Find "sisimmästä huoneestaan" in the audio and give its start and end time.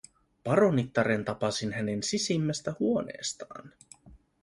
2.03-3.73